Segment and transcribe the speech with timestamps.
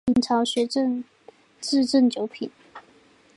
[0.07, 1.03] 明朝学正
[1.61, 2.49] 秩正九品。